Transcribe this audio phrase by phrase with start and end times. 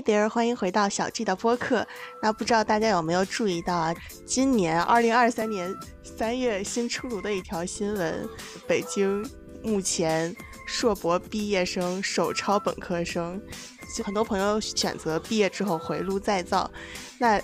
[0.00, 1.86] Hey there，欢迎回到小 G 的播客。
[2.22, 3.94] 那不知道大家有没有注意到啊？
[4.24, 5.70] 今年二零二三年
[6.02, 8.26] 三月新出炉的一条新闻：
[8.66, 9.22] 北京
[9.62, 10.34] 目前
[10.64, 13.38] 硕博毕业生首超本科生，
[13.94, 16.70] 就很多朋友选择毕业之后回炉再造。
[17.18, 17.38] 那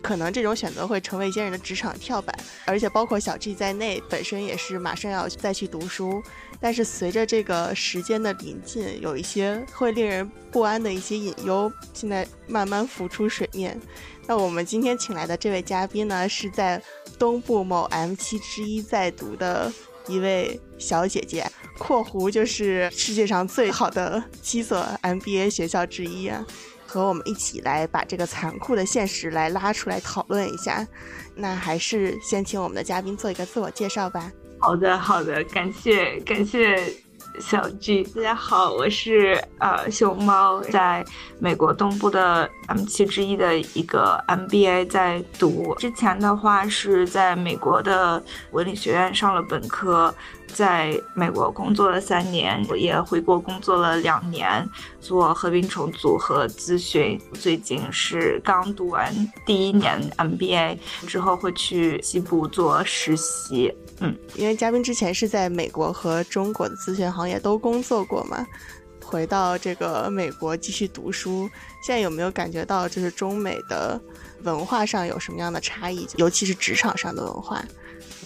[0.00, 6.22] 可能这种选择会成为一些人的职场跳板，而且包括小 G 在内，本身也是马上要再去读书。
[6.60, 13.80] 但是随着这个时间的临近，有一些会令人不安的一些隐忧，现在慢慢浮出水面。
[14.26, 16.80] 那我们今天请来的这位嘉宾呢，是在
[17.18, 19.72] 东部某 M 七之一在读的
[20.06, 26.46] 一位小姐姐（括弧就是世界上最好的七所 MBA 学校之一啊），
[26.86, 30.86] 和我们一起来把这个残酷的现实来拉出来讨论一下。
[31.34, 34.30] 那还是先请我们的嘉宾做一个自我介绍吧。
[34.62, 36.76] 好的，好的，感谢感谢
[37.40, 41.02] 小 G，大家好，我是呃熊猫，在
[41.38, 50.14] 美国东部的 M 七之一的一个 MBA 在读，之前的话是在美国的文理学院上了本科。
[50.52, 54.68] 在美国工作了三年，我也回国工作了两年，
[55.00, 57.16] 做合并重组和咨询。
[57.34, 59.14] 最近是刚读完
[59.46, 63.72] 第一年 MBA，之后会去西部做实习。
[64.00, 68.46] 嗯，因为嘉宾之前是在美国和中国的咨询行业都工作过嘛，
[69.04, 71.48] 回到这个美国继续读书，
[71.84, 74.00] 现在有没有感觉到就是中美的
[74.42, 77.62] 文化上有什么样的差异，尤其是职场上的文化？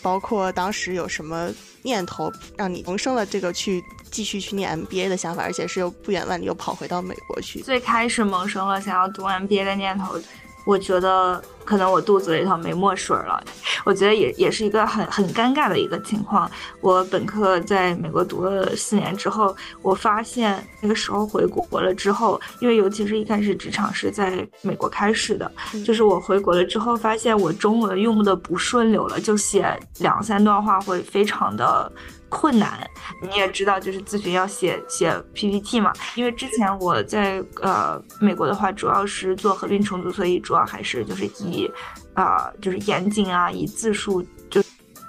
[0.03, 1.50] 包括当时有什么
[1.83, 7.61] 念头让你萌生了这个去继续去念 MBA 的想法，而且是又不远万里又跑回到美国去？
[7.62, 10.20] 最开始萌生了想要读 MBA 的念头。
[10.64, 13.42] 我觉得可能我肚子里头没墨水了，
[13.84, 16.50] 我觉得也也是一个很很尴尬的一个情况。
[16.80, 25.50] 我本科在美国读了四年之后，我发现那个时候回国了之后，因为尤其是一开始职场是在美国开始的，
[25.84, 29.66] 就是我回国了之后，发现我中文用的不顺溜了，就写
[29.98, 31.92] 两三段话会非常的。
[32.34, 32.91] 困难，
[33.22, 35.93] 你也知道，就是咨询要写写 PPT 嘛。
[36.17, 41.71] 因为之前我在呃美国的话，主要是做合并重组，所以主要还是就是以
[42.15, 44.61] 啊就是严谨啊，以字数就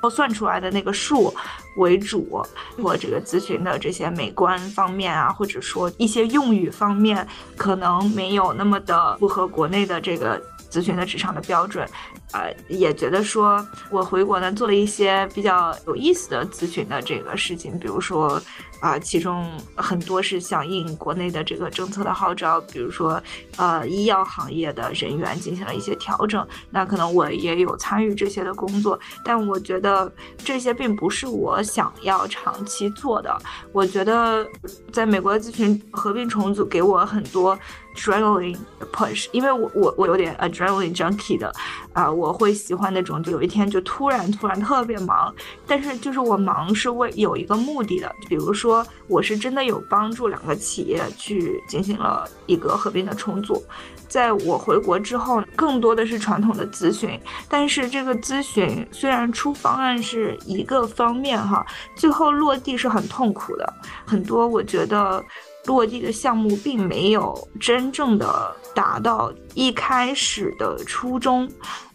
[0.07, 1.33] 算出来的那个数
[1.77, 2.45] 为主。
[2.77, 10.39] 我这个咨询的这些美观方面啊，或者说一些用语方面，可能没有那么的符合国内的这个。
[10.69, 11.87] 咨询的职场的标准，
[12.31, 18.41] 呃，也觉得说我回国呢做了一些比较有意思的咨询的这个事情，比如说。
[18.81, 23.19] 啊，其中很多是响应国内的这个政策的号召，比如说，
[23.55, 33.35] 呃，医药行业的人员进行了一些调整，那可能我也有参与这些的工作，但我觉得这些并不是我想要长期做的。
[33.71, 34.45] 我觉得
[34.91, 37.57] 在美国咨询合并重组给我很多
[37.95, 38.57] adrenaline
[38.91, 41.51] push，因为我我我有点 adrenaline junkie 的，
[41.93, 45.33] 啊，我会喜欢那种就有一天就突然突然特别忙，
[45.65, 48.85] 但是就是我忙是为有一个目的的，比如说。
[49.07, 53.63] 我是真的有帮助两个企业去进行了一个合并的重组，
[54.07, 61.63] 在我回国之后，更多的是传统的咨询，但是这个咨询虽然出方案是一个方面哈，
[61.95, 63.73] 最后落地是很痛苦的，
[64.07, 65.23] 很多我觉得
[65.65, 71.49] 落地的项目并没有真正的达到一开始的初衷，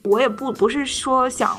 [0.04, 1.58] 我也不不是说想。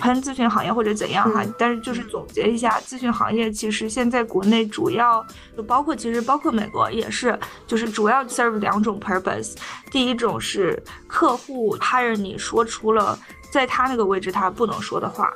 [0.00, 5.26] 喷咨询行业或者怎样哈，但是就是总结一下，咨询行业其实现在国内主要
[5.56, 7.36] 就包括其实包括美国也是，
[7.66, 9.56] 就是主要 serve 两种 purpose。
[9.90, 13.18] 第一种是客户 hire 你说出了
[13.50, 15.32] 在他那个位置他不能说的话。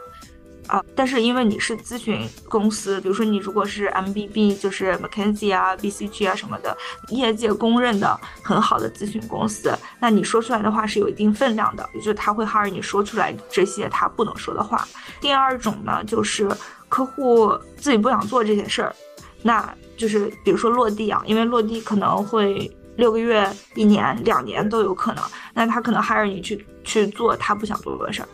[0.68, 6.76] 啊，但是因为你是咨询公司，比如说你如果是 MBB，就是 McKinsey 啊、BCG 啊什么的，
[7.08, 14.86] 业界公认的很好的咨询公司，那你说出来的话是有一定分量的，也就是他会 hire 你说出来这些他不能说的话。
[15.20, 16.48] 第二种呢，就是
[16.88, 18.94] 客户自己不想做这些事儿，
[19.42, 28.28] 那就是比如说落地啊，因为落地可能会六个月、一年、两年都有可能，那他可能 hire 你去去做他不想做的事儿。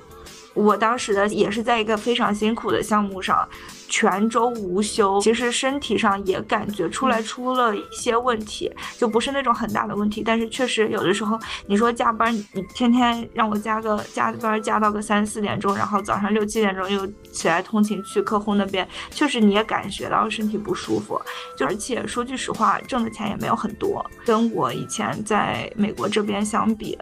[0.58, 3.48] 我当时的也是在一个非常辛苦的项目上，
[3.88, 5.20] 全周无休。
[5.20, 11.38] 其实身体上也感觉出来出了一些问题，就不是那种很大的问题，但是确实有的时候，
[11.68, 21.20] 你说加班，你天天让我加个加班加到个三四点钟，然后早上六七点钟又起来通勤去客户那边，确实你也感觉到身体不舒服。
[21.56, 26.98] 就而且说句实话，挣的钱也没有很多，跟我以前在美国这边相比。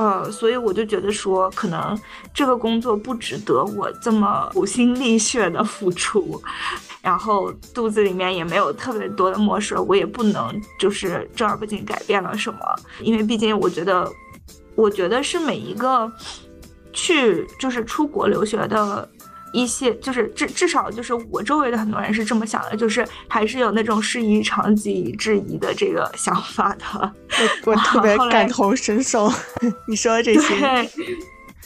[0.00, 1.98] 呃，所以我就觉得说，可能
[2.32, 6.42] 这个工作不值得我这么呕心沥血的付出，
[7.02, 12.60] 然后肚子里面也没有特别多的墨水，我也不能就是正儿八经改变了什么，
[13.02, 14.10] 因为毕竟我觉得，
[14.74, 16.10] 我觉得是每一个
[16.94, 19.06] 去就是出国留学的。
[19.52, 27.12] 一些就是至至少就是我周围的很多人是这么想的，就是还是有那种师夷长技质疑的这个想法的。
[27.64, 29.30] 我 我特别感同身受，
[29.86, 30.58] 你说这些。
[30.58, 30.90] 对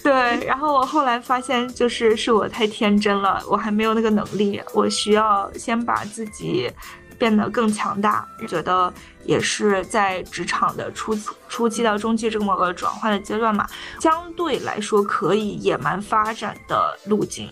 [0.03, 6.71] 对，然后我后来发现，就是是我太天真了，我还没有那个能力，我需要先把自己
[7.19, 8.27] 变得更强大。
[8.47, 8.93] 觉得
[9.25, 11.19] 也是在职场的初
[11.49, 13.67] 初期到中期这么个转换的阶段嘛，
[13.99, 17.49] 相对来说可以野蛮发展的路径。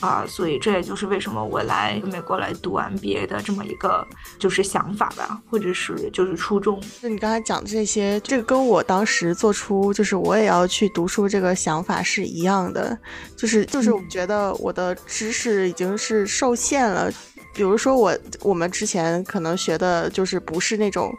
[0.00, 4.06] 啊，所以这也就是为什么我来美国来读 MBA 的这么一个
[4.38, 6.80] 就是想法吧，或者是就是初衷。
[7.00, 12.98] 那你刚才讲的这些，这个跟我当时做出就是我也要去读书这个想法是一样的，
[13.36, 17.10] 就是就是我觉得我的知识已经是受限了，
[17.54, 21.12] 比如说我我们之前可能学的就是不是那种。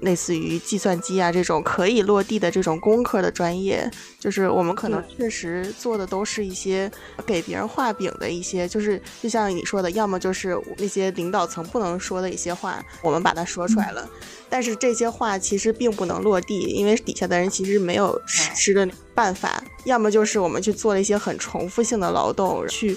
[0.00, 6.90] 类似于计算机啊这种可以落地的这种工科的专业，就是我们可能确实做的都是一些
[7.26, 14.08] 给别人画饼的一些，就是就像你说的，要么就是那些领导层不能说的一些话，我们把它说出来了，
[14.48, 22.96] 但是这些话其实并不能落地，因为底下的人其实没有实施的办法，要么就是我们去做了一些很重复性的劳动去。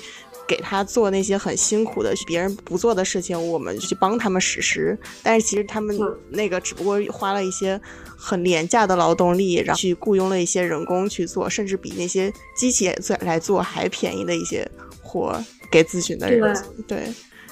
[0.52, 5.00] 给他做那些很辛苦的别人不做的事情，我们去帮他们实施。
[5.24, 5.98] 但是其实他们
[6.30, 7.80] 那个只不过花了一些
[8.18, 14.70] 很廉价的劳动力，然后去雇佣了一些人工去做，甚至比那些机器做来做还便宜的一些
[15.02, 16.54] 活给咨询的人。
[16.86, 17.08] 对，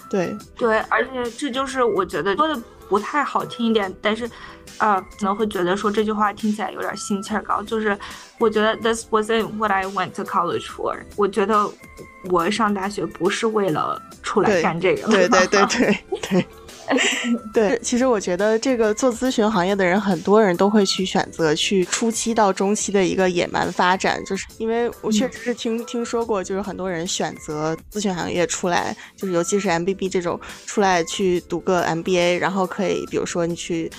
[0.09, 4.29] 对，对，而且这就是我觉得说的不太好听一点，但是。
[4.77, 7.97] 呃，可能会觉得说这句话听起来有点心气儿高，就是
[8.37, 10.95] 我觉得 this wasn't what I went to college for。
[11.17, 11.69] 我觉得
[12.29, 15.09] 我上大学不是为了出来干这个。
[15.09, 16.45] 对对对对对对。
[17.81, 33.91] 其实我觉得这个做咨询行业的人，很多人都会去选择去初期到中期的一个野蛮发展，就是因为我确实是听听说过，就是很多人选择咨询行业出来，就是尤其是 MBB 这种出来去读个 MBA，然后可以比如说你去。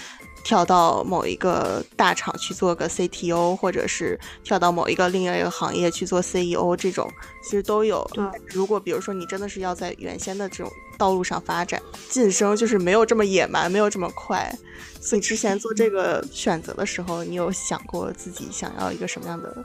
[0.43, 7.07] 跳到某一个大厂去做个 CTO，或者是跳到某一个另外一个行业去做 CEO，这种
[7.43, 8.11] 其实都有。
[8.15, 11.81] 对，如果比如说你真的是要在原先的这种道路上发展
[12.11, 14.55] 晋升，就是没有这么野蛮，没有这么快。
[15.01, 19.65] 所以之前做这个选择的时候，你有想过自己想要一个什么样的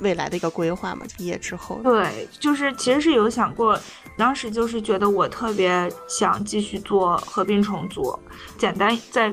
[0.00, 1.06] 未来的一个规划吗？
[1.16, 1.80] 毕业之后？
[1.84, 3.78] 对，就是其实是有想过，
[4.18, 8.18] 当时就是觉得我特别想继续做合并重组，
[8.58, 9.32] 简单在。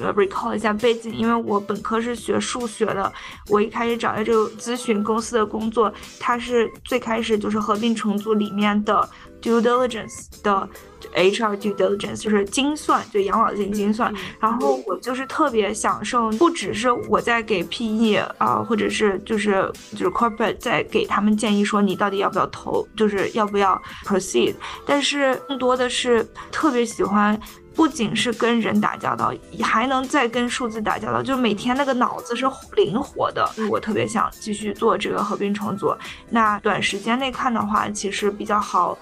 [0.00, 3.12] 呃，recall 一下背景，因为我本科是学数学的，
[3.48, 9.10] 我一开始找的这个咨询公司的工作，它是最开始就是合并重组里面的
[9.42, 10.66] due diligence 的
[11.14, 14.12] HR due diligence，就是精算，就养老金精算。
[14.38, 24.54] 然后我就是特别享受，不只是我在给 PE 啊，或者是就是就是 corporate 在给他们建议说你到底要不要投，就是要不要 proceed，
[24.86, 27.38] 但是更多的是特别喜欢。
[27.72, 29.32] 不仅是跟人打交道，
[29.62, 33.48] 还能再跟数字打交道，就每天那个脑子是灵活的。
[33.70, 35.94] 我特别想继续做这个合并重组。
[36.28, 38.98] 那短时间内看的话，其实比较好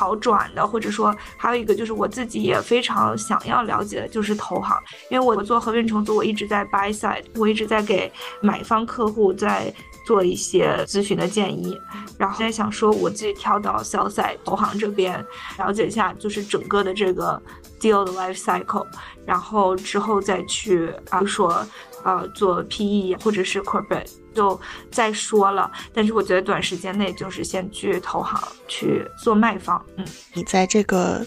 [0.00, 4.74] 好转的，或者说还有一个就是我自己也非常想要了解的就是投行，
[5.10, 9.72] 因为我做合并重组，我一直在 buy side，我一直在给买方客户在。
[10.06, 11.78] 做一些咨询的建议，
[12.18, 15.24] 然后在想说我自己跳到 sell side 投行这边，
[15.58, 17.40] 了解一下就是整个的这个
[17.78, 18.86] deal 的 life cycle，
[19.26, 21.64] 然后之后再去啊说
[22.02, 24.58] 呃做 PE 或者是 corporate 就
[24.90, 25.70] 再说了。
[25.92, 29.84] 但是我觉得短时间内就是先去投行去做卖方。
[29.96, 31.24] 嗯，你在这个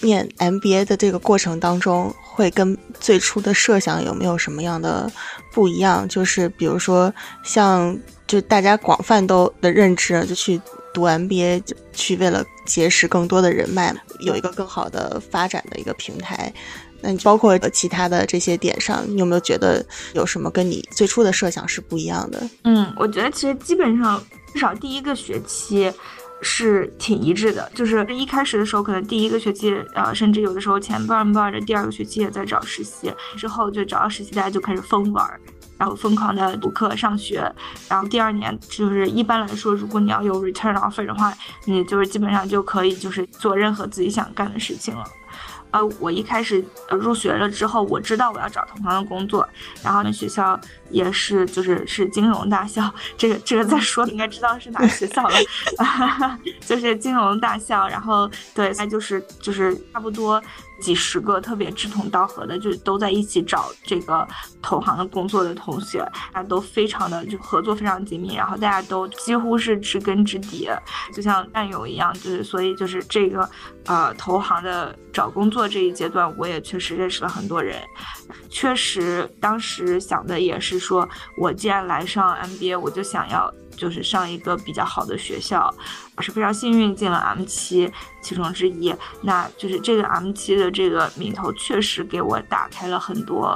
[0.00, 5.10] 念 MBA 的这个过程当中，会跟最初的设想有没有什么样的
[5.52, 6.08] 不一样？
[6.08, 7.12] 就是比如说
[7.42, 7.98] 像。
[8.26, 10.60] 就大家广泛都的认知，就去
[10.92, 11.62] 读 MBA，
[11.92, 16.52] 去为了结识更多的人脉，有一个更好的发展的一个平台。
[17.00, 19.84] 那你包括其他的这些点上，你有没有觉得
[20.14, 22.42] 有什么跟你最初的设想是不一样的？
[22.64, 24.22] 嗯，我觉得其实基本上
[24.52, 25.92] 至少第一个学期
[26.40, 35.40] 是挺一致的，就是一开始的时候可能第一个学期，呃，甚至有的时候前半半的第二个学期也在找实习，之后就找到实习，大家就开始疯玩。
[35.78, 37.36] 然后疯狂的补课上学，
[37.86, 41.30] 然后第二年就是一般来说，如果你要有 return offer 的话，
[41.66, 45.04] 你就是基本上就可以就是做任何自己想干的事情了。
[45.70, 49.46] 呃，我一开始入学了之后，我知道我要找同行的工作，
[49.82, 50.58] 然后那学校
[50.90, 55.36] 也是就是是金融大校， 这个这个再说应该知道是哪个学校了，
[56.60, 60.42] 就是金融大校，然后对，那就是就是差不多。
[60.78, 64.28] 几十个特别志同道合的，就都在一起找这个
[64.60, 66.00] 投行的工作的同学，
[66.34, 70.68] 大家都非常的就合作非常紧密，然后大家都几乎是知根知底，
[71.14, 73.48] 就像战友一样，就是所以就是这个
[73.86, 77.80] 呃投行的找工作这一阶段，我也确实认识了很多人，
[78.50, 83.52] 确实当时想的也是说，我既然来上 MBA，我就想要。
[83.76, 85.70] 就是上一个比较好的学校，
[86.16, 87.92] 我是非常幸运进了 M 七
[88.22, 88.90] 其中之一。
[89.20, 93.54] 那就是这个 M 七的这个名头，确实给我打开了很多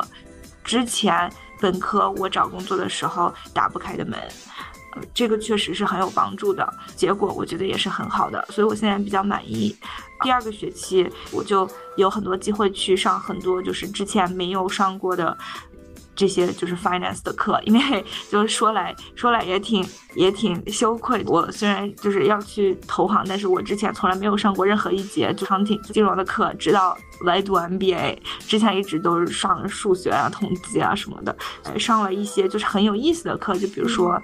[0.62, 4.20] 之前本科我找工作的时候打不开的门。
[4.94, 9.74] 呃，这个确实是很有帮助的，结果我觉得也是很好的，所以我现在比较满意。
[10.22, 15.34] 第二个学期我就有很多机会去上很多就是之前没有上过的。
[16.14, 21.23] 这些就是 finance 的课，因为 就是说来说来也挺也挺羞愧。
[21.26, 34.21] 我虽然就是要去投行，但是我之前从来没有上过任何一节就商品金融的课，直到来读 MBA 之前一直都是上数学啊、统计啊什么的，呃，上了一些就是很有意思的课，就比如说。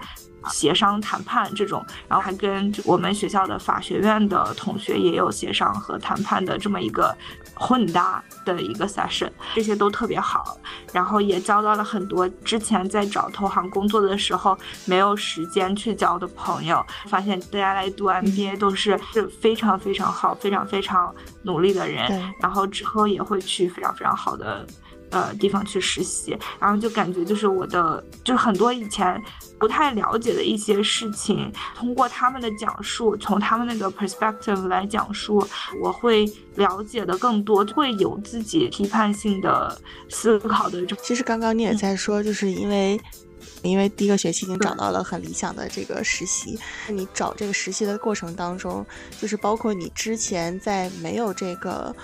[0.50, 7.16] 协商谈判这种，然后还跟我们学校的法学院的同学也有协商和谈判的这么一个
[7.54, 10.58] 混搭的一个 session，这些都特别好。
[10.92, 24.66] 然后也交到了很多之前在找投行工作的时候没有时间去交的朋友，发现大家来读 MBA 都是是非常非常好、非常非常努力的人，然后之后也会去非常非常好的。
[25.10, 29.22] 呃，地方去实习，然后就感觉就是我的，就是很多以前
[29.58, 35.46] 不太了解的一些事情，通过他们的讲述，从他们那个 perspective 来讲述，
[35.80, 40.84] 我会了解的更多，会有自己批判性的思考的。
[41.02, 43.00] 其实刚刚你也在说，就是因为
[43.62, 46.58] 因为第一个学期已经找到了很理想的这个实习，
[46.88, 48.84] 你找这个实习的过程当中，
[49.20, 51.94] 就是包括你之前在没有这个。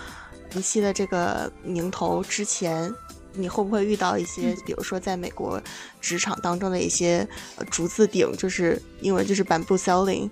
[0.52, 2.92] 晨曦的这个名头之前，
[3.32, 5.59] 你会不会遇到一些，比如说在美国
[5.99, 10.28] 职场当中的一些呃逐字顶，就是英文就是 bamboo selling，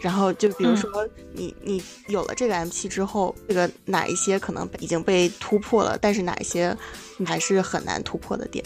[0.00, 0.90] 然后就比如说
[1.32, 6.76] 你你有了这个 M 七之后，这个哪一些可能已经被突破了，但是哪一些
[7.18, 8.64] 你还是很难突破的点？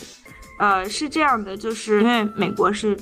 [0.59, 2.99] 呃，是这样的，就是因为美国是。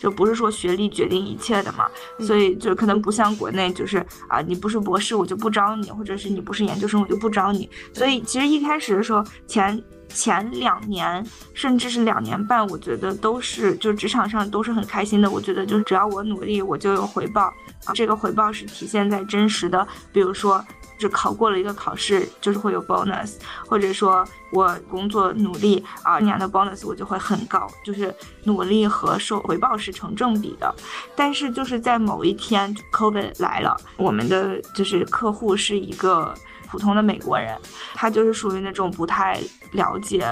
[0.00, 1.86] 就不是说学历决定一切的嘛，
[2.20, 7.68] 所以就可能不像国内，就是啊，你不是博士我就不招你，或者是你不是研究生我就不招你。
[7.92, 15.30] 所以其实一开始的时候，前前两年甚至是两年半，我觉得都是就职场上都是很开心的。
[15.30, 17.42] 我觉得就是只要我努力，我就有回报
[17.84, 17.92] 啊。
[17.94, 20.64] 这个回报是体现在真实的，比如说。
[21.08, 23.34] 考过了一个考试，就是会有 bonus，
[23.66, 30.74] 或者说我工作努力啊，年的 bonus 我就会很高，就是努力和收回报是成正比的。
[31.16, 36.34] 但是就是在某一天，COVID 来了，我们的就是客户是一个
[36.68, 37.56] 普通的美国人，
[37.94, 39.40] 他就是属于那种不太
[39.72, 40.26] 了解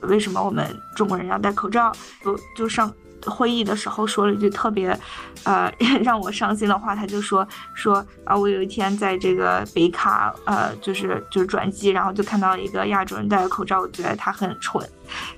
[0.00, 1.92] 为什么我们中国人要戴口罩，
[2.24, 2.92] 就就上。
[3.26, 4.98] 会议的时候说了一句特别，
[5.44, 5.72] 呃，
[6.02, 14.86] 让我伤心的话，他就说说啊，我有一天在这个北卡，呃，就是就是转机，然后就看到一个亚洲人戴着口罩，我觉得他很蠢，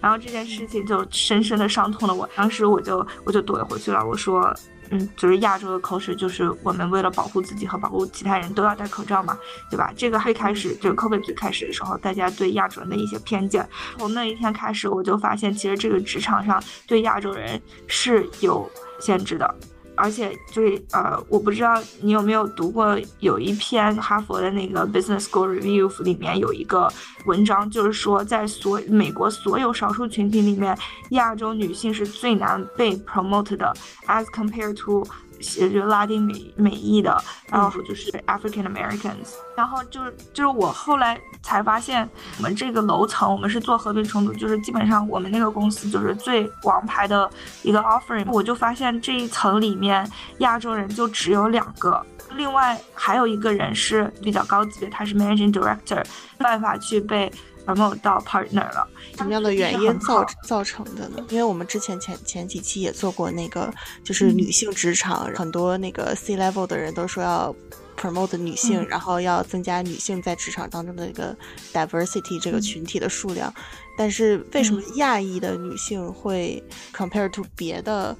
[0.01, 4.55] 然后这件事情就深深的伤痛了我，当时我就我就怼回去了，我说。
[4.93, 9.37] 嗯，就是亚洲的口水，就是我们为了保护自己和保护其他人都要戴口罩嘛，
[9.71, 9.93] 对吧？
[9.97, 13.69] 这个最开始就是 COVID 最开始的时候，大家对亚洲人的一些偏见，
[13.99, 18.71] 从那一天开始，我就发现其实这个职场上对亚洲人是有
[19.01, 19.55] 限制的。
[19.95, 26.93] 而且就是呃，我不知道你有没有读过有一篇哈佛的那个 Business School Review 里面有一个
[27.27, 30.77] 文章，就是说在所美国所有少数群体里面，
[31.11, 33.73] 亚洲女性是最难被 promote 的
[34.07, 35.07] ，as compared to。
[35.43, 42.09] 写着拉丁美美裔的，然后就是 African Americans，然后就是就是我后来才发现，
[42.39, 47.29] 我们这个楼层我们是做和平重组，就是基本上我们那个公司就是最王牌的
[47.63, 50.09] 一个 offering，我就发现这一层里面
[50.39, 52.05] 亚洲人就只有两个，
[52.37, 56.05] 另外还有一个人是比较高级的，他是 Managing Director，
[56.39, 57.31] 没办法去被。
[57.65, 61.25] Promote 到 partner 了，什么样的原因造造成的呢？
[61.31, 67.55] 因为我们之前前前几期也做过那个，就是女性职场，很多那个 C level 的人都说要
[67.97, 71.37] promote 女性，然后要增加女性在职场当中的一个
[71.73, 73.53] diversity 这个群体的数量。
[73.97, 76.63] 但是为什么亚裔的女性会
[76.95, 78.17] compare to 别的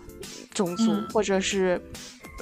[0.53, 1.81] 种族或者是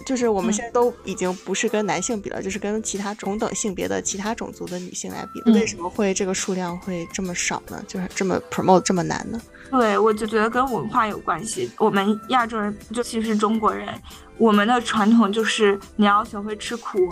[0.05, 7.83] 就是我们现在都已经不是跟男性比了，就是跟其他同等性别的其他种族的女性来比，为什么会这个数量会这么少呢？
[7.87, 9.41] 就是这么 promote 这么难呢？
[9.71, 11.71] 对，我就觉得跟文化有关系。
[11.79, 13.89] 我们亚洲人，尤其是中国人，
[14.37, 17.09] 我们的传统就是你要学会吃苦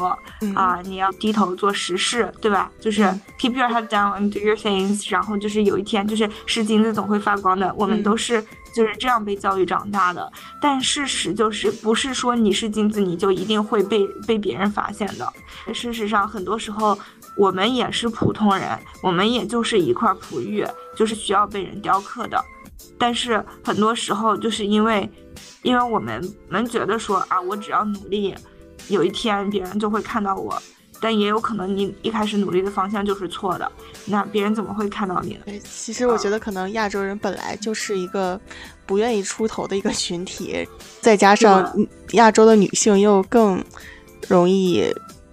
[0.57, 2.69] 啊，你要低头做实事，对吧？
[2.81, 3.03] 就是
[3.39, 7.73] keep your head down and do your things，然后就是有一天就是是金子总会发光的。
[7.77, 8.45] 我们都是
[8.75, 10.31] 就是这样被教育长大的。
[10.61, 15.33] 但事实就是，不是说你是金子你就一定会被被别人发现的。
[15.75, 16.99] 事实上，很多时候
[17.37, 20.67] 我们也是普通人，我们也就是一块璞玉。
[20.97, 22.45] 就是需要被人雕刻的，
[22.99, 25.09] 但是很多时候就是因为，
[25.63, 28.35] 因为我们能觉得说啊，我只要努力，
[28.89, 30.61] 有一天别人就会看到我，
[31.01, 33.71] 但也有可能你一开始努力的方向就是错的，
[34.07, 35.61] 那别人怎么会看到你呢？
[35.65, 38.41] 其实我觉得可能亚洲人本来就是一个
[38.87, 40.69] 不愿意出头的一个群体，
[41.01, 41.73] 再加上
[42.13, 43.63] 亚洲的女性又更
[44.29, 44.85] 容易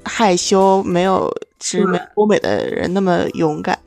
[0.03, 1.31] 害羞，没有。
[1.61, 3.79] 是没欧美的人那么勇敢，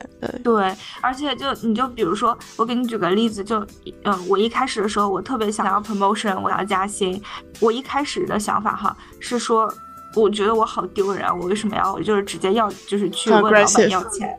[0.43, 3.65] 对，而且就你就比如说，我给你举个例子，就
[4.03, 7.21] 嗯，我一开始的时候，我特别想要 promotion，我要加薪。
[7.61, 9.73] 我一开始的想法哈是说，
[10.15, 14.37] 我觉得我好丢人，我为什么要就是直接要就是去问老板要钱？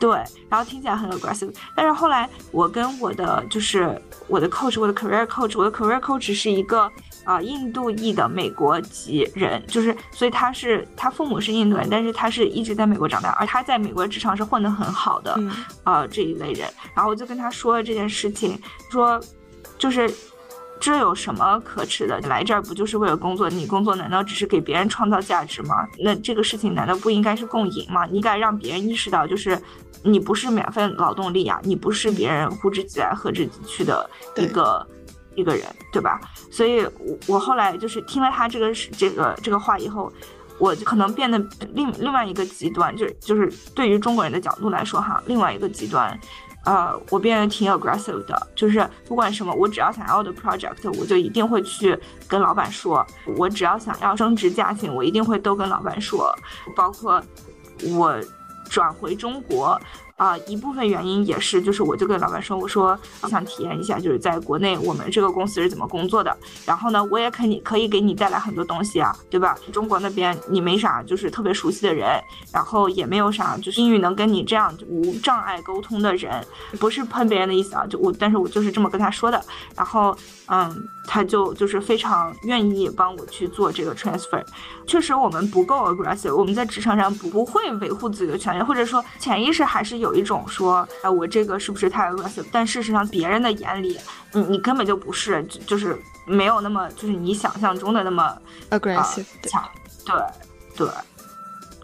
[0.00, 0.10] 对，
[0.48, 6.90] 然后听起来很 aggressive，但是后来我跟我的就是我的 coach，我的 career coach，我的 career coach 是一个。
[7.24, 15.38] 啊，印度裔的美国籍人，就是所以他是他父母是印度人，但是他是一直在美国长大，而他在美国职场是混得很好的，
[15.84, 16.66] 啊这一类人。
[16.94, 18.58] 然后我就跟他说了这件事情，
[18.90, 19.20] 说
[19.76, 20.10] 就是
[20.80, 22.18] 这有什么可耻的？
[22.22, 23.48] 来这儿不就是为了工作？
[23.50, 25.86] 你工作难道只是给别人创造价值吗？
[25.98, 28.06] 那这个事情难道不应该是共赢吗？
[28.06, 29.60] 你该让别人意识到，就是
[30.02, 34.86] 你不是免费劳动力啊，你不是别人呼之即来喝之即去的一个。
[35.34, 36.20] 一个人，对吧？
[36.50, 40.12] 所以，我我后来就是听了他这个这个这个话以后，
[40.58, 41.38] 我就可能变得
[41.74, 46.18] 另另外一个极端，就是就是对于中国人的角度来说哈，另外一个极端，
[46.68, 51.98] 呃，我变得挺 aggressive 的，就是不管什么，我只要想要的 project，我就一定会去
[52.28, 53.02] 跟老板说；
[53.38, 56.30] 我只要想要升职加薪，我一定会都跟老板说，
[56.76, 57.22] 包括
[57.96, 58.14] 我
[58.68, 59.80] 转回中国。
[60.18, 66.36] 啊，一部分原因也是，就是我就跟老板说，我说我想体验一下，就是在国内我们这个公司是怎么工作的。
[66.66, 69.56] 然后呢，我也肯定可以给你带来很多东西啊，对吧？
[69.72, 72.20] 中国那边你没啥，就是特别熟悉的人，
[72.52, 76.44] 然后也没有啥，就是英语能跟你这样无障碍沟通的人，
[76.80, 79.40] 不是喷别人的意思啊，就我，但是我就是这么跟他说的。
[79.76, 84.42] 然后，嗯，他就就是非常愿意帮我去做这个 transfer。
[84.84, 90.07] 确实我们不够 aggressive，我们在职场上不不会维护自己的权利，或者说潜意识还是有。
[90.08, 92.46] 有一种说，哎，我这个是不是太 aggressive？
[92.50, 93.98] 但事实上，别人的眼里，
[94.32, 98.34] 你你根本就不是，就是没有那么，就是你想象中的那么
[98.70, 99.68] aggressive 强。
[100.06, 100.14] 对
[100.74, 100.88] 对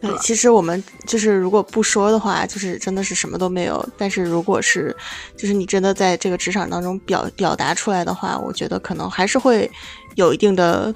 [0.01, 3.87] 对，其实我们就是如果不说的话，就是真的是什么都没有。
[3.99, 4.95] 但是如果是，
[5.37, 9.71] 就是你真的在这个职场当中表表达出来的话，我觉得可能还是会
[10.15, 10.95] 有一定的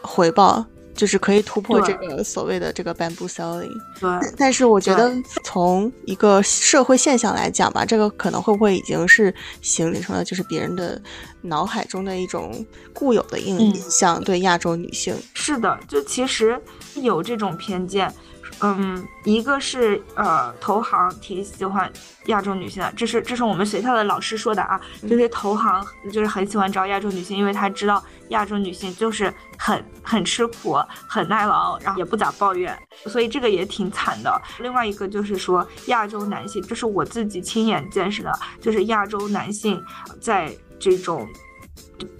[0.00, 0.64] 回报。
[0.94, 4.32] 就是可以突破这个所谓的这个 bamboo selling，对。
[4.36, 5.10] 但是我觉得
[5.44, 11.00] 从一个社会现象来讲吧，这个可能会不会已经是形成了就是别人的
[11.42, 15.14] 脑海中的一种固有的印印象，对亚洲女性。
[15.34, 16.60] 是的，就其实
[16.96, 18.12] 有这种偏见。
[18.62, 21.90] 嗯，一个是呃，投行挺喜欢
[22.26, 34.42] 亚洲女性的，这是这是我们学校的老师说的啊，这些投行就是很喜欢招亚洲女性，因为他知道亚洲女性就是很很吃苦、很耐劳，然后也不咋抱怨，所以这个也挺惨的。
[34.58, 39.82] 另外一个就是说亚洲男性，这是我自己亲眼见识的，就是亚洲男性
[40.20, 41.26] 在这种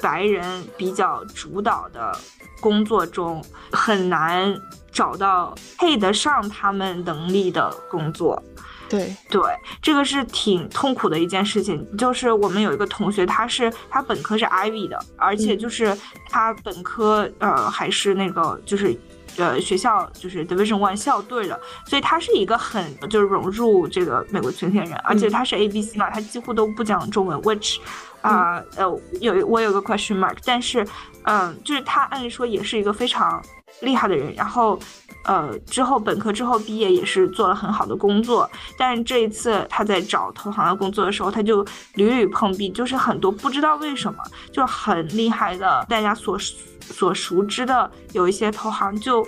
[0.00, 2.16] 白人比较主导的
[2.61, 4.59] 工作中很难。
[4.92, 8.42] 找到配得上他们能力的工作，
[8.88, 9.40] 对对，
[9.81, 11.87] 这个是挺痛苦的一件事情。
[11.96, 15.96] 就是我们有一个同学，他是他本科是 Ivy 的，而且就是
[16.29, 18.98] 他本科呃还是那个就是
[19.37, 27.79] 呃学校就是 Division One 校队的，所以他是一个很就是融入这个美国群体人，而且他是 ABC 嘛，他几乎都不讲中文，which
[28.22, 28.85] 啊呃
[29.20, 30.85] 有我有个 question mark，但是
[31.22, 33.40] 嗯就是他按理说也是一个非常。
[33.80, 34.78] 厉害的人，然后，
[35.24, 46.38] 呃，之后本科之后毕业也是做了很好的工作，但是这一次他在找投行的工作的时候，他就屡屡碰壁，就是很多不知道为什么就很厉害的，大家所
[46.80, 49.26] 所熟知的有一些投行就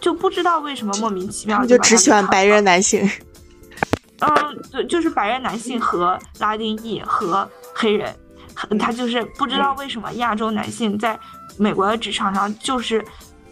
[0.00, 3.08] 就不知道为什么莫名其妙就只喜欢白人男性，
[4.20, 4.28] 嗯，
[4.70, 8.14] 对，就是白人男性和拉丁裔和黑人。
[8.78, 11.18] 他就是不知道为什么亚洲男性在
[11.56, 13.02] 美国的职场上就是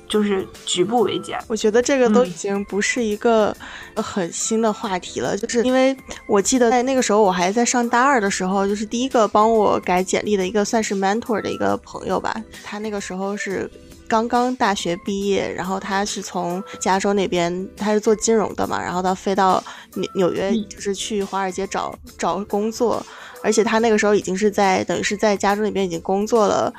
[0.09, 1.39] 就是举步维艰。
[1.47, 3.55] 我觉得这个都已经不是一个
[3.97, 13.71] 很新的话题了，就是因为我记得在那个时候我还在上大二的时候，就是第一个帮我改简历的一个算是 mentor 的一个朋友吧，他那个时候是。
[14.11, 19.63] 刚刚大学毕业，然后他是从加州那边，他是做金融的嘛，然后他飞到
[19.97, 23.05] 纽纽约，就是去华尔街找找工作，
[23.43, 26.73] 而且他那个时候已经是在等于是在加州那边已经工作了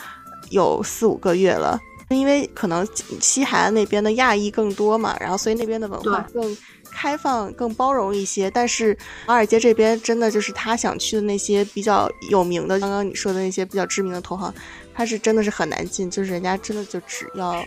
[0.50, 1.80] 有四五个月了，
[2.10, 2.88] 因为可能
[3.22, 6.58] 西海岸那边的亚裔更多嘛，然后所以那边的文化更
[6.92, 14.54] 开放、更包容一些，但是华尔街这边真的就是他想去的那些比较有名的，刚刚你说的那些比较知名的投行。
[14.94, 17.64] 他是真的是很难进，就是人家真的就只要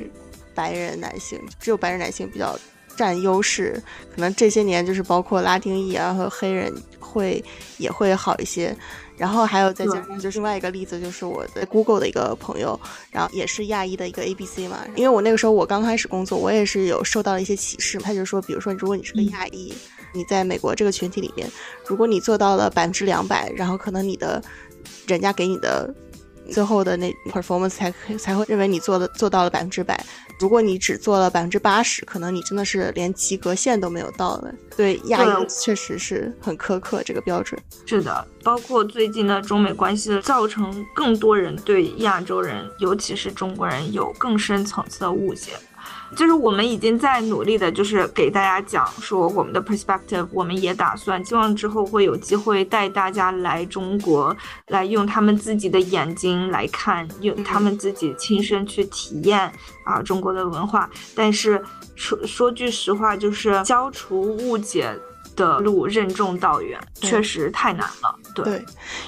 [0.54, 2.58] 白人男性，只有白人男性比较
[2.96, 3.80] 占优势。
[4.14, 7.44] 可能这些年就是包括拉丁裔啊和黑人会
[7.78, 8.76] 也会好一些。
[9.16, 12.78] 然后还有再加上就是另外一个例子，就是我在 Google 的一个朋友，
[13.10, 14.80] 然后也是亚裔的一个 ABC 嘛。
[14.96, 17.98] 因为我那个时候我刚开始工作，我也是有受到了一些歧视。
[17.98, 19.72] 他就说，比如说如果你是个亚裔，
[20.12, 21.48] 你在美国这个群体里面，
[21.86, 24.42] 如果你做到了百分之两百，然后可能你的
[25.06, 25.94] 人家给你的。
[26.50, 30.04] 最后的那 performance 才才会认为你做的做到了百分之百。
[30.42, 34.52] 如果你只做了百分之八十，可能你真的是连及格线都没有到的。
[34.76, 37.62] 对亚裔确实是很苛刻这个标准。
[37.86, 45.52] 是的，包括最近的中美关系，造成更多人对亚洲人，尤其是中国人有更深层次的误解。
[46.14, 54.36] 就是我们已经在努力的，就是给大家讲说我们的 perspective，我们也打算，希望之后会有机会带大家来中国，
[54.68, 59.52] 来用他们自己的眼睛来看，用他们自己亲身去体验
[59.84, 60.88] 啊中国的文化。
[61.14, 61.62] 但是
[61.94, 64.94] 说说句实话，就是消除误解。
[65.36, 68.14] 的路任重道远，确实太难了。
[68.34, 68.64] 对，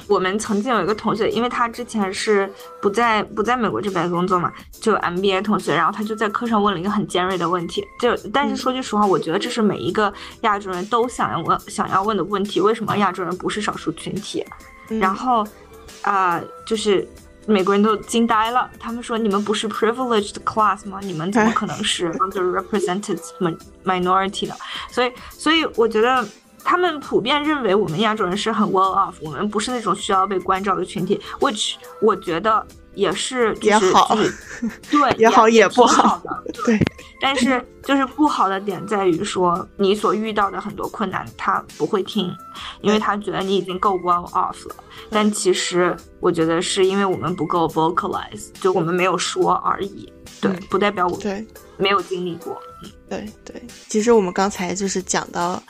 [0.06, 7.87] 我们曾经有一个同学，因为他之前是不在不在美国这边工作嘛，就 MBA 同学，然后他就在课上问了一个很尖锐的问题。
[8.00, 14.44] 就但是说句实话，我觉得这是每一个亚洲人都想要问想要问的问题：为什么亚洲人不是少数群体？
[14.88, 15.46] 然后
[16.02, 17.06] 啊，就是。
[17.46, 20.98] 美国人都惊呆了，他们说：“你们不是 privileged class 吗？
[21.02, 23.20] 你们怎么可能是 underrepresented
[23.85, 24.54] minority 呢？”
[24.90, 26.26] 所以，所以我觉得
[26.62, 31.20] 他们普遍认为我们亚洲人是很 well off，我们不是那种需要被关照的群体。
[31.40, 32.66] which 我觉得。
[32.94, 34.16] 也是，也好，
[34.90, 36.78] 对，也好也不好的， 对。
[37.20, 42.30] 但是就是不好的点在于说，你所遇到的很多困难他不会听，
[42.83, 44.76] 因为他觉得你已经够 well off 了。
[45.11, 50.12] 但其实我觉得是因为我们不够 vocalize，就我们没有说而已。
[50.40, 51.46] 对，不代表我对
[51.78, 52.61] 没有经历过。
[53.09, 55.62] 对对，其实我们刚才就是讲到。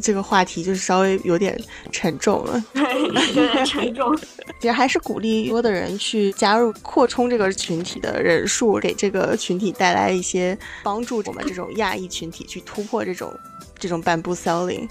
[0.00, 1.58] 这个话题就是稍微有点
[1.90, 4.16] 沉重了， 对，有点沉重。
[4.60, 11.22] 其实还是鼓励多的人去加入，扩充这个群体的人数，给这个群体带来一些帮助。
[11.26, 13.32] 我们这种亚裔群体去突破这种
[13.78, 14.88] 这种 bamboo selling。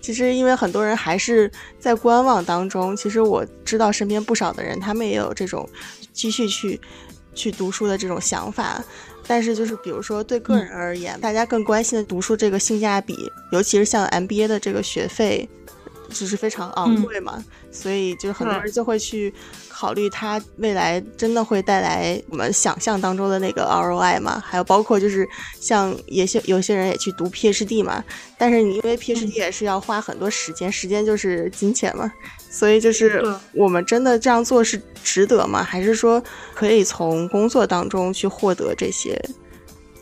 [0.00, 2.96] 其实因为很多人还是在观望当中。
[2.96, 5.68] 其实我知道身边不少的人，他们也有这种
[6.12, 6.80] 继续去
[7.34, 8.82] 去读书的这种想法。
[9.26, 15.48] 但是就是比如说对个人而言，大家更关心的读书这个性价比，尤其是像 MBA 的这个学费，
[16.10, 19.32] 就是非常昂贵嘛，所以就是很多人就会去。
[19.78, 24.42] 考虑它未来真的会带来我们想象当中的那个 ROI 吗？
[24.42, 25.28] 还有包括就是
[25.60, 28.02] 像有些有些人也去读 PhD 嘛，
[28.38, 32.10] 但是你因为 PhD 也是要花很多时间，时间就是金钱嘛，
[32.48, 35.62] 所以就是我们真的这样做是值得吗？
[35.62, 36.22] 还是说
[36.54, 39.22] 可以从工作当中去获得这些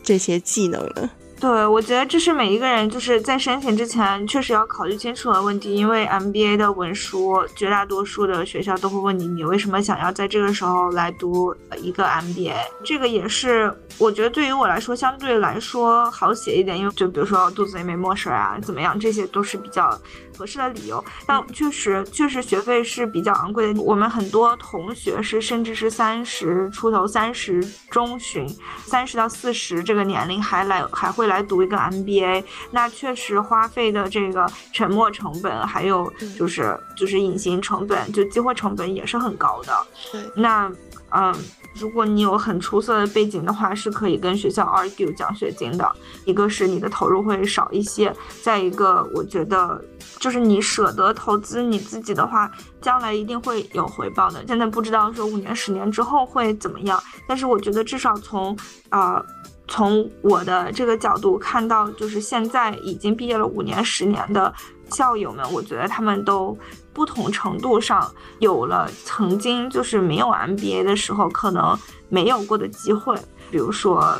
[0.01, 1.09] 这些技能呢？
[1.45, 12.55] 对，我觉得这是每一个人就是在申请之前确实要考虑清楚的问题，因为 MBA 的文书绝大多数的学校都会问你，你为什么想要在这个时候来读一个 MBA？
[12.83, 19.95] 这个也是我觉得对于我来说相对来说好写一点，因为就比如说肚子里没墨水啊，怎么样，这些都是比较。
[20.35, 23.81] 合适的理由，但确实确实学费是比较昂贵的。
[23.81, 28.47] 我们很多同学是甚至是三十出头、三十中旬、
[28.85, 39.87] 三十到四十这个年龄还来还会来读一个 MBA，那确实花费的这个沉没成本，还有就是就是隐形成本，就机会成本也是很高的。
[40.11, 40.71] 对，那
[41.11, 41.33] 嗯。
[41.77, 45.89] 如果你有很出色的背景的话，是可以跟学校 argue 奖学金的。
[46.23, 49.83] 一个是你的投入会少一些，再一个我觉得
[50.19, 52.49] 就是你舍得投资你自己的话，
[52.81, 54.43] 将来一定会有回报的。
[54.47, 58.57] 现在不知道说五年、十年之后会怎么样，但是我觉得至少从
[58.89, 59.21] 啊
[59.67, 64.53] 从我的这个角度看到，就是现在已经毕业了五年、十年的
[64.91, 66.57] 校友们，我觉得他们都
[66.93, 71.77] 不同程度上有了曾经就是没有 MBA 的时候可能
[72.09, 73.15] 没有过的机会，
[73.49, 74.17] 比如说。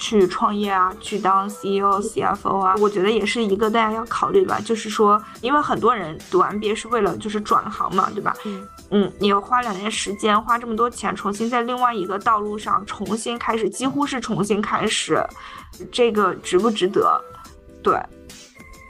[0.00, 4.60] 去创业啊，去当 CEO、CFO 啊，我觉得也是一个大家要考虑的吧。
[4.64, 8.32] 就是说，因为很多人读 MBA 是为了就是转行嘛，对吧？
[8.44, 15.20] 嗯嗯，你要花两年时间，花这么多钱，重新在另外一个道路上重新开始，几乎是重新开始，
[15.90, 17.20] 这个值不值得？
[17.82, 18.00] 对，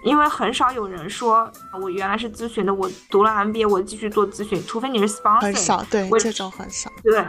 [0.09, 7.25] 因为很少有人说我原来是咨询的，我读了 MBA，我继续做咨询，除非你是 sponsor，很少，对，这种很少，对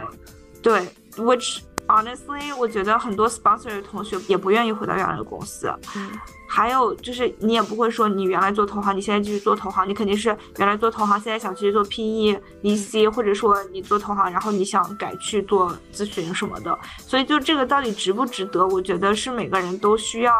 [0.62, 1.60] 对，which。
[1.90, 5.68] Honestly，我觉得很多 sponsor 的同学也不愿意回到原来的公司。
[5.96, 6.08] 嗯，
[6.48, 16.78] 还有就是你也不会说你原来做投行，你现在继续做投行，你肯定是原来做投行，现在想去做 PE、VC，或者说你做投行，然后你想改去做咨询什么的。
[16.98, 18.64] 所以就这个到底值不值得？
[18.68, 20.32] 我觉得是每个人都需要。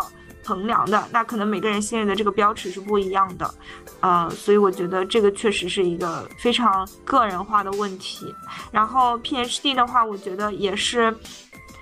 [0.42, 3.54] 衡量的那可能每个人信任的这个标尺是不一样的，
[4.00, 8.34] 呃，所以我觉得这个确实是一个非常个人化的问题。
[8.72, 11.14] 然后 PhD 的话，我觉得也是，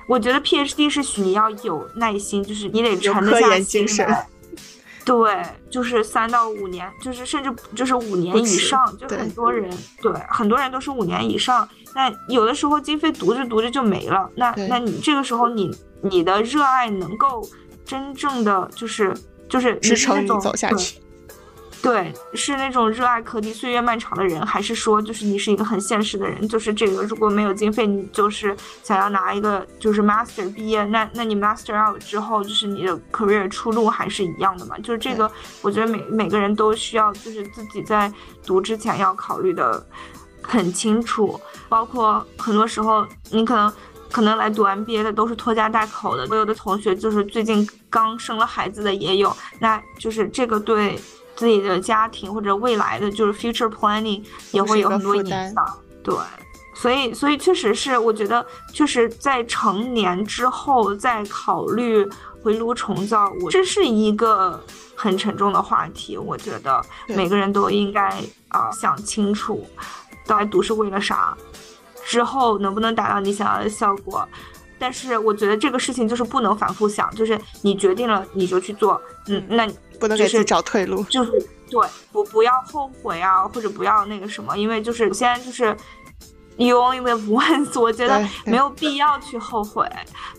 [0.08, 4.26] 我觉得 PhD 是你要有耐心，就是你得沉得下心来。
[5.04, 9.70] 对，就是三到五年，就是甚至就是五年以上，就很多人
[10.02, 11.66] 对很多人都是五年以上。
[11.94, 15.70] 那有的时候经费读着读着就没了，那那你这个时候你
[16.02, 17.48] 你的热爱能够。
[17.88, 19.16] 真正的就是
[19.48, 21.00] 就是支撑你走下去，
[21.80, 26.46] 对，是那种热爱课题岁月漫长的人，还是说就是你是一个很现实的人？
[26.46, 34.76] 就是这个如果没有经费，你就是想要拿一个就是 master 毕业，那那你 master out 之后，就是你的 career 出路还是一样的嘛？
[34.80, 35.30] 就是这个，
[35.62, 38.12] 我觉得每每个人都需要就是自己在
[38.44, 39.82] 读之前要考虑的
[40.42, 43.72] 很清楚，包括很多时候你可能。
[44.10, 50.98] 可能来读 MBA 的都是拖家带口的，我有的同学就是最近刚生了孩子的也有，那就是这个对
[51.36, 55.78] 自己的家庭或者未来的就是 future planning 也会有很多影响。
[56.02, 56.14] 对，
[56.74, 62.08] 所以所以确实是，我觉得确实在成年之后再考虑
[62.42, 64.58] 回炉重造，我这是一个
[64.94, 66.16] 很沉重的话题。
[66.16, 68.08] 我觉得每个人都应该
[68.48, 69.68] 啊想清楚，
[70.26, 71.36] 到底读是为了啥。
[72.08, 74.26] 之后能不能达到你想要的效果？
[74.78, 79.68] 但是我觉得这个事情就是不能反复想，就是你决定了你就去做，嗯，那
[80.00, 81.30] 不能给自己找退路，就是
[81.70, 85.76] 对，不不要后悔啊，或者不要那个什么，因为就是现在就是。
[86.58, 89.88] You only live once，我觉得没有必要去后悔。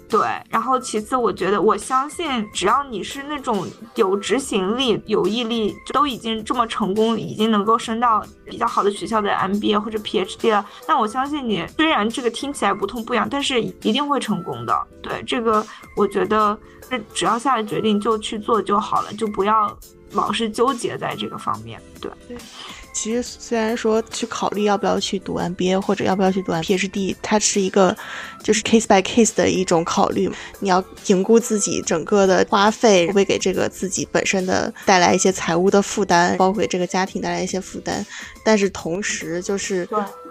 [0.10, 14.88] 对，然后其次，我觉得我相信，只要你是那种有执行力、有毅力，都已经这么成功，已经能够升到比较好的学校的 MBA 或者 PhD 了，那我相信你，虽然这个听起来不痛不痒，但是一定会成功的。
[15.02, 16.58] 对，这个我觉得，
[17.14, 19.74] 只要下了决定就去做就好了，就不要
[20.12, 21.80] 老是纠结在这个方面。
[22.02, 22.12] 对。
[23.02, 27.96] 其实虽然说去考虑要不要去读 MBA 或者要不要去读 PhD，它是一个
[28.44, 30.30] 就是 case by case 的一种考虑。
[30.60, 38.06] 你要评估自己整个的花费，会给这个自己本身的带来一些财务的负担，包括给这个家庭带来一些负担。
[38.44, 39.88] 但是同时，就是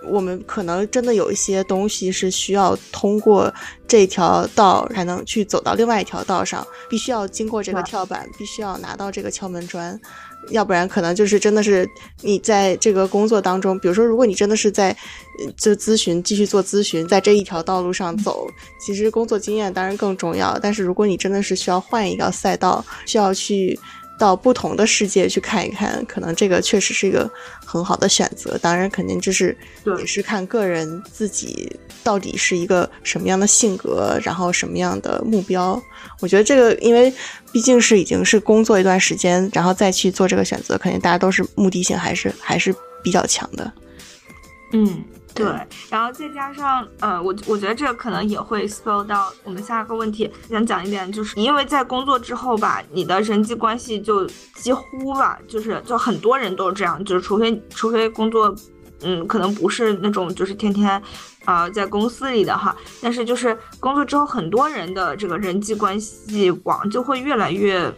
[0.07, 3.53] 我们可能真的有一些东西是需要通过
[3.87, 9.99] 这条道才能去走到另外一条道上，必须要经过这个跳板，必须要拿到这个敲门砖。
[10.51, 11.89] 要不然可能就是真的是
[12.23, 14.97] 你在这个工作当中，比如说，如果你真的是在
[15.57, 18.47] 就咨询继续做咨询，在这一条道路上走，
[18.81, 20.59] 其实工作经验当然更重要。
[20.59, 23.79] 但是如果你真的是需要换一个赛道，需要去。
[24.19, 27.31] 到不同的世界去看一看，可能这个确实是一个
[27.65, 28.59] 很好的选择。
[28.59, 29.57] 当然，肯定就是
[29.99, 35.81] 也是看个人自己到底是一个什么样的性格，然后什么样的目标。
[36.21, 37.13] 我觉得这个，因为
[37.53, 43.73] 毕竟是已经是工作一段时间，然后再去做这个选择，肯定大家都是目的性还是还是比较强的。
[44.73, 45.05] 嗯。
[45.45, 58.55] 对，然后再加上，呃，我我觉得这个可能也会 spill 到我们下一个问题，想讲一点，就是因为在工作之后吧，你的人际关系就几乎吧，就是就很多人都是这样，就是除非除非工作，
[59.03, 61.01] 嗯，可能不是那种就是天天，
[61.45, 67.93] 啊，在公司里的哈，但是就是工作之后，很多人的这个人际关系网就会越来越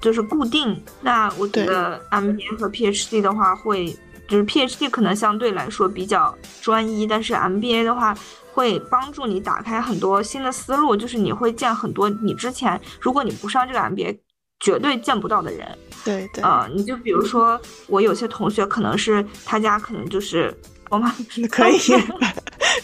[0.00, 0.82] 就是固定。
[1.02, 3.94] 那我觉得 MBA 和 PhD 的话会。
[4.28, 8.16] 就是 PhD 可能相对来说比较专一，但是 MBA 的话
[8.52, 14.18] 会帮助你打开很多新的思路，就是你会见很多你之前如果你不上这个 MBA
[14.60, 15.66] 绝对见不到的人。
[16.04, 16.42] 对对。
[16.42, 20.56] 呃，你就比如说我有些同学可能是他家可能就是
[20.88, 21.12] 我妈
[21.50, 21.78] 可以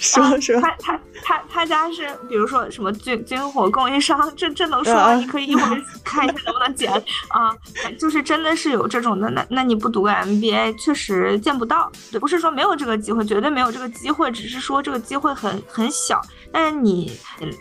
[0.02, 5.14] 说说他他他他家是比如说什么军军火供应商，这这能说？
[5.14, 6.92] 你可以一会儿看一下能不能剪
[7.28, 7.56] 啊。
[7.98, 11.90] 就是真的是有这种的，那那你不读个 MBA 确实见不到。
[12.10, 16.20] 对，不是说没有这个机会，绝对没有这个机会，只是说这个机会很很小。
[16.50, 17.12] 但是你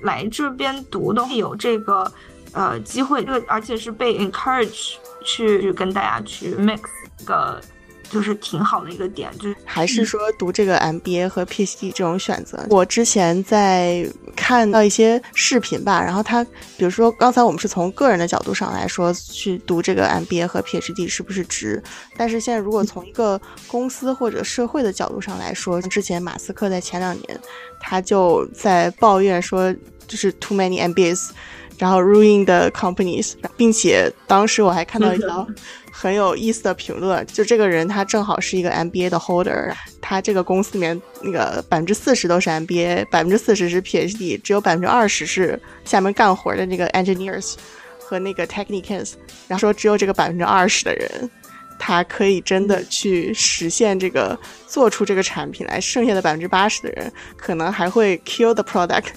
[0.01, 2.11] 来这边读的有这个
[2.53, 6.81] 呃机会，这个而且是被 encourage 去跟大家去 mix
[7.23, 7.61] 个。
[8.11, 12.59] 就是挺好的一个点，就是还是说读这个 MBA 和 PhD 这种选择。
[12.69, 16.43] 我之前在看到一些视频吧，然后他
[16.77, 21.81] 比如说刚才我们是从个人的角度上来说去读这个 MBA 和 PhD 是不是值，
[22.17, 27.39] 但是现在如果从一个公司或者社会的角度上来说，之前马斯克在前两年
[27.79, 29.73] 他就在抱怨说，
[30.07, 31.29] 就是 too many MBAs，
[31.77, 35.47] 然后 ruin the companies，并且当时我还看到一 条。
[35.91, 47.55] 很有意思的评论，就这个人他正好是一个 MBA 的 holder，他这个公司里面那个百分之四十都是 MBA，百分之四十是 PhD，只有百分之二十是下面干活的那个 engineers
[47.99, 49.13] 和那个 technicians，
[49.47, 51.29] 然后说只有这个百分之二十的人，
[51.77, 59.07] 他可以真的去实现这个做出这个产品来，剩下的百分之八十的人可能还会 kill the product。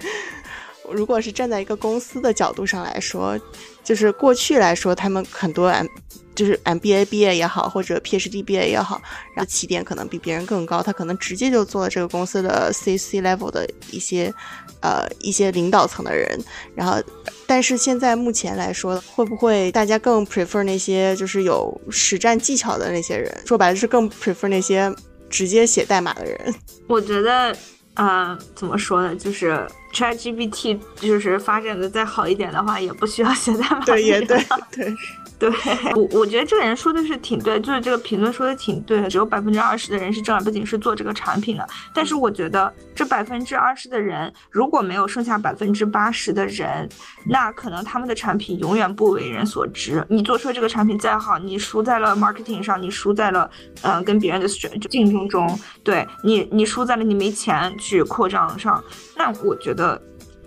[0.92, 3.40] 如果是站在一个公司的角度上来说，
[3.82, 5.86] 就是过去来说，他们很多 M
[6.34, 9.00] 就是 MBA 毕业也好，或者 PhD 毕业也好，
[9.34, 14.32] 然后起点可能比别人更高，他可能直接就做了这个公司的 C C level 的一些
[14.80, 16.38] 呃一些领导层的人。
[16.74, 17.02] 然后，
[17.46, 23.32] 但是现在目前来说，会不会大家更 prefer 那些就是有实战技巧的那些人？
[23.46, 24.92] 说白了是更 prefer 那些
[25.30, 26.54] 直接写代码的人？
[26.88, 27.56] 我觉得。
[27.96, 29.14] 呃，怎么说呢？
[29.14, 33.78] 就是 ChatGPT 就是发展的再好一点的话，也不需要写代码。
[33.86, 34.36] 对，也对，
[34.72, 34.92] 对。
[35.38, 35.50] 对
[35.94, 39.10] 我，我觉得这个人说的是挺对，就是这个评论说的挺对的。
[39.10, 46.88] 只有百分之二十的人是正儿八经是做这个产品的，但是我觉得这百分之二十的人如果没有剩下百分之八十的人，
[47.26, 50.04] 那可能他们的产品永远不为人所知。
[50.08, 53.50] 你做出这个产品再好，你输在了 marketing 上，你输在了
[53.82, 54.48] 嗯跟别人的
[54.88, 58.82] 竞争中，对你，你输在了你没钱去扩张上，
[59.16, 60.00] 那我觉得。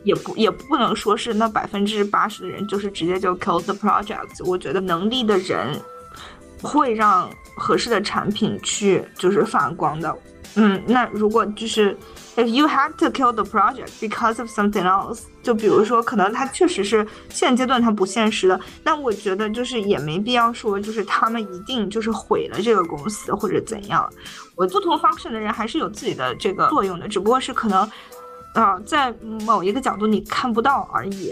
[0.08, 4.42] 也不也不能说是那百分之八十的人就是直接就 kill the project。
[4.46, 5.78] 我觉得能力的人
[6.62, 10.18] 会让合适的产品去就是发光的。
[10.56, 11.96] 嗯，那如果就是
[12.38, 24.10] if you have to kill the project because of something else，就比如说可能它确实是现阶段它不现实的，那我觉得就是也没必要说就是他们一定就是毁了这个公司或者怎样。
[24.56, 27.88] 我不同 function 的人还是有自己的这个作用的，只不过是可能。
[28.58, 29.14] 啊，在
[29.46, 31.32] 某一个角度你看不到而已。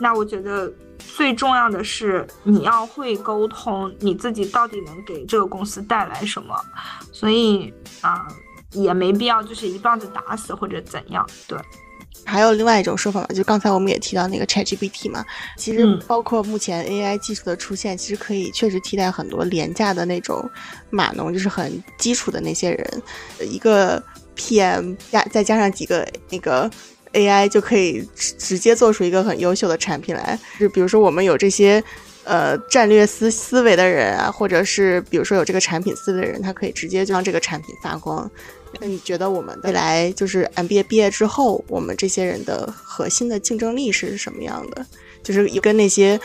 [0.00, 6.52] 那我觉得最重要的是你要会沟通，你自己到底能给这个公司带来什么。
[7.12, 8.26] 所以啊，
[8.72, 11.24] 也没必要就是一棒子打死或者怎样。
[11.46, 11.56] 对，
[12.24, 15.24] 还有另外一种说法嘛，就刚才我们也提到那个 ChatGPT 嘛，
[15.56, 20.50] 其实包括目前 AI 技术的出现，其实可以确实替代很多廉价的那种
[20.90, 23.02] 码农，就是很基础的那些人，
[23.48, 24.02] 一个。
[24.36, 26.70] PM 加再加上几个那个
[27.12, 30.38] AI 就可以直直接做出一个很优秀的产品来。
[30.58, 31.82] 就比如说我们有这些
[32.24, 38.30] 呃战略思思维的人啊，或者是比如说有这个产品思维的人，他可以直接就让这个产品发光。
[38.80, 44.84] 那你觉得我们未来就是 MBA 毕业之后，我们这些人的核心的竞争力是什么样的？
[45.22, 46.20] 就是跟那些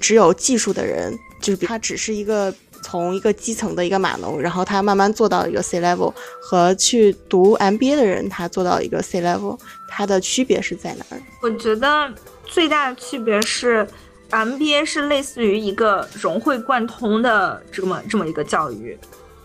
[0.00, 2.52] 只有技术的人，就是他只是一个。
[2.84, 11.22] 从一个基层的一个码农，然后他慢慢做到一个 C level，和去读 MBA 的人他做到一个 C level，它的区别是在哪儿？
[11.40, 12.12] 我觉得
[12.44, 13.88] 最大的区别是
[14.30, 18.98] ，MBA 是类似于一个融会贯通的这么这么一个教育，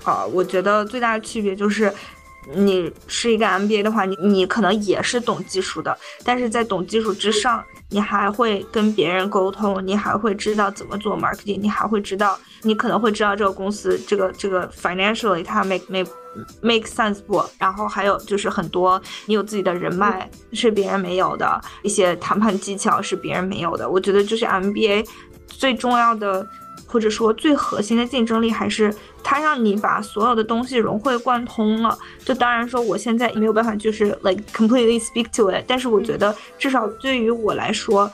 [0.04, 1.94] 啊，我觉得最大的区别就是。
[2.56, 16.10] 你是一个 MBA 的话，你你可能也是懂技术的，但是在懂技术之上，你还会跟别人沟通，你还会知道怎么做 marketing，你还会知道，你可能会知道这个公司这个这个 financially 它 make make
[16.62, 17.44] make sense 不？
[17.58, 23.90] 然后还有就是很多你有自己的人脉是别人没有的一些谈判技巧是别人没有的。
[23.90, 25.08] 我觉得就是 MBA
[25.48, 26.48] 最重要的。
[26.92, 28.92] 或者说最核心的竞争力还是
[29.24, 31.96] 它让你把所有的东西融会贯通了。
[32.26, 38.12] 就当然说我现在没有办法就是 like completely speak to it，但是我觉得至少对于我来说，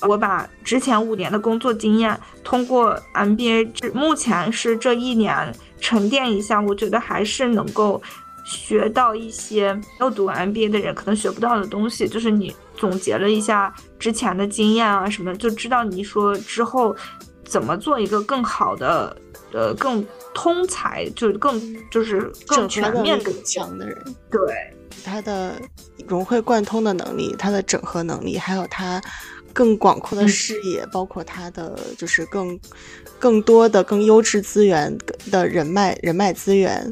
[0.00, 8.00] 我把之前五年的工作经验通过 MBA，目前是这一年沉淀一下，我觉得还是能够
[8.42, 12.08] 学到一些没有读 MBA 的人可能学不到的东西。
[12.08, 16.96] 就是你总结了一下之前的经验啊什么，就知道你说之后。
[17.48, 19.16] 怎么做一个更好的，
[19.52, 23.96] 呃，更通才，就是更就是更全面、更强的人？
[24.30, 24.40] 对
[25.04, 25.54] 他的
[26.06, 29.00] 融会贯通的能力，他的整合能力，还有他
[29.52, 32.58] 更广阔的视野，包括他的就是更
[33.18, 34.96] 更多的、更优质资源
[35.30, 36.88] 的人脉、人脉资源，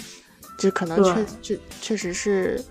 [0.58, 2.62] 就可能确确确实是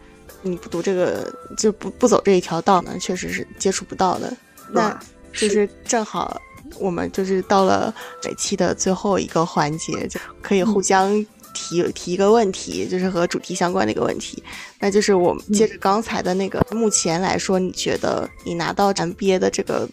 [0.42, 4.36] 你不读这个就不不走这一条道呢，确实是接触不到的。
[4.72, 5.00] 那
[5.32, 6.42] 就是正好
[6.80, 11.26] 我们就是到了每期的最后一个环节，就可以互相。
[11.58, 14.44] 提提一个问题，就是和主题相关的一个问题，
[14.78, 19.88] 那就是我们接着刚才的那个，目前来说，你觉得你拿到咱毕业的这个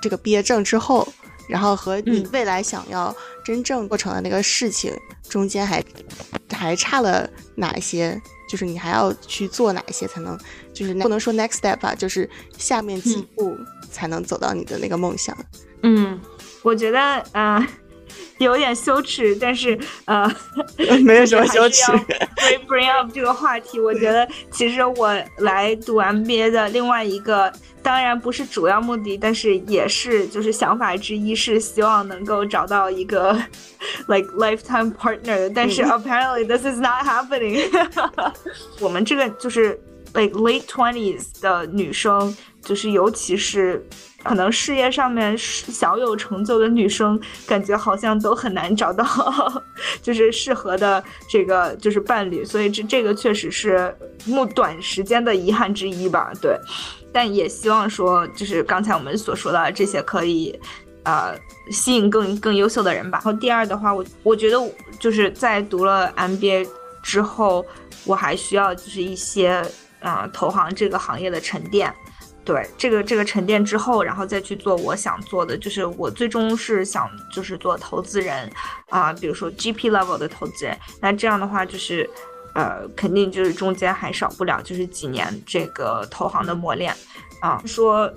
[0.00, 1.06] 这个毕业证之后，
[1.50, 3.14] 然后和你未来想要
[3.44, 4.90] 真正做成的那个事情
[5.28, 5.84] 中间还
[6.50, 8.18] 还差了哪些？
[8.48, 10.38] 就是你还要去做哪些才能，
[10.72, 13.54] 就是不能说 next step 啊，就是下面几步
[13.90, 15.36] 才能走到你的那个梦想。
[15.38, 16.20] 嗯，嗯，
[16.62, 17.66] 我觉得嗯
[18.38, 20.28] 有点羞耻，但是呃
[21.04, 21.92] 没有什么羞耻。
[22.66, 27.52] bring up 这个话题，我觉得其实我来读 MBA 的另外一个，
[27.82, 33.32] 当然不是主要目的，但是也是就是想法之一，是希望能够找到一个
[34.08, 35.50] like lifetime partner。
[35.54, 37.68] 但是 apparently this is not happening。
[38.80, 39.78] 我们这个就是
[40.14, 43.86] like late twenties 的女生，就是尤其是。
[44.22, 49.04] 可能事业上面小有成就的女生，感觉好像都很难找到，
[50.02, 53.94] 就是适合的这个就是伴侣，所以这这个确实是
[54.24, 56.32] 目短时间的遗憾之一吧。
[56.40, 56.56] 对，
[57.12, 60.58] 但也希望说，就是刚才我们所说的这些可以，
[61.02, 61.36] 呃，
[61.70, 63.18] 吸引更更优秀的人吧。
[63.18, 64.58] 然后第二的话，我我觉得
[64.98, 66.68] 就是在读了 MBA
[67.02, 67.64] 之后，
[68.04, 69.62] 我还需要就是一些
[70.00, 71.92] 啊投行这个行业的沉淀。
[72.44, 78.50] 对这个这个沉淀之后，然后再去做我想做的，就是我最终是想就是做投资人，
[78.88, 80.76] 啊，比如说 GP level 的投资人。
[81.00, 82.08] 那这样的话，就是，
[82.54, 86.94] 呃，肯定就是中间还少不了就是几年这个投行的磨练，
[87.40, 88.12] 啊，说。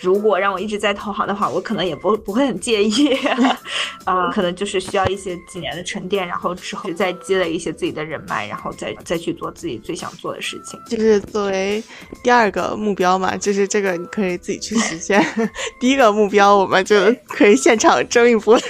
[0.00, 3.14] 如果让我一直在投行的话，我可能也不不会很介意，
[4.04, 10.78] 啊，可能就是需要一些几年的沉淀，然后之后再积累一些自己的人脉，然后再再去做自己最想做的事情。
[10.88, 11.82] 就是作为
[12.22, 15.24] 第二个目标嘛，就是这个你可以自己去实现。
[15.80, 18.58] 第一个目标，我们就可以现场争一波。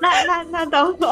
[0.00, 1.06] 那那那倒不，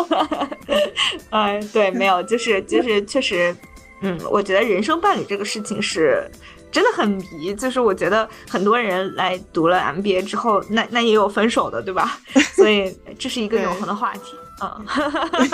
[1.31, 3.55] 嗯，对，没有，就是就是确实，
[4.01, 6.29] 嗯，我觉得人生伴侣这个事情是。
[6.75, 12.19] 真的很迷，就是我觉得很多人来读了 MBA 之后，那那也有分手的，对吧？
[12.57, 14.35] 所以这是一个永恒的话题。
[14.61, 14.87] 嗯，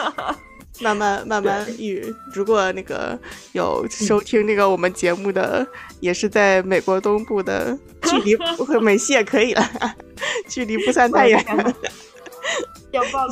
[0.80, 2.02] 慢慢慢慢遇。
[2.32, 3.18] 如果那个
[3.52, 5.66] 有收听那个我们节目的，
[6.00, 8.34] 也是在美国东部的，距离
[8.80, 9.70] 美西也可以了，
[10.48, 11.44] 距离不算太远。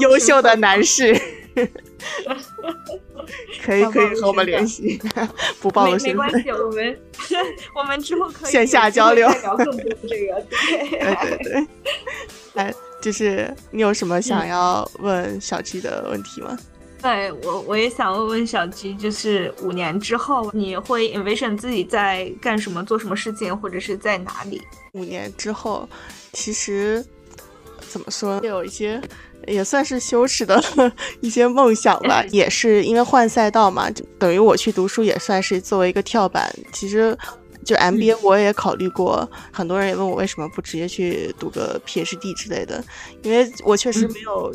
[0.00, 1.18] 优秀的男士。
[3.62, 4.98] 可以可以和我们联系，
[5.60, 6.26] 不暴露身份。
[6.26, 6.98] 没关系，我们
[7.74, 9.74] 我们之后可以线下交流，聊更多
[10.08, 10.46] 这个。
[10.50, 11.66] 对对对，
[12.54, 16.58] 哎，就是你有什么想要问小 G 的问题吗？
[17.00, 24.60] 对我我也想问问小鸡就是五年之后你会 envision 自己在干什么、做什么事情，或者是在哪里？
[24.92, 25.88] 五年之后，
[26.32, 27.04] 其实
[27.88, 29.00] 怎么说，有一些。
[29.46, 30.62] 也算是羞耻的
[31.20, 36.54] 一些梦想吧， 也是因为换赛道嘛，就等于我去读书也算是作为一个跳板。
[36.72, 37.16] 其实，
[37.64, 42.82] 就 MBA 我也考虑过，很多人也问我为什么不直接去读个 PhD 之类的，
[43.22, 44.52] 因为我确实没有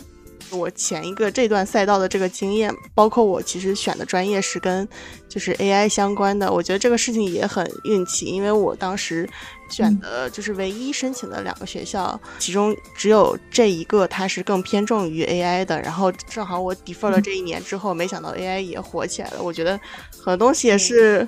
[0.51, 4.87] 我前一个这段赛道的这个经验，包括我其实选的专业是跟
[5.27, 9.27] 就是 AI 相关的，我觉得这个事情也很运气，因为我当时。
[9.73, 15.81] 选的就是唯一申请的两个学校，其中只有这一个它是更偏重于 AI 的。
[15.81, 19.41] 然后正好我 defer 了这一年之后，没想到 AI 也火起来了。
[19.41, 19.79] 我觉得
[20.11, 21.27] 很多东西也是。